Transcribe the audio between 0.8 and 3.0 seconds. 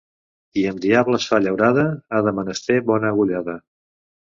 diables fa llaurada ha de menester